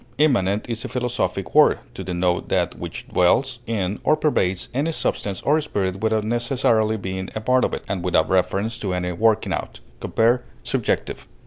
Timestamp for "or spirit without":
5.43-6.23